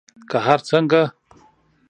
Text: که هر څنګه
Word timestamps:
که 0.29 0.37
هر 0.47 0.59
څنګه 0.69 1.01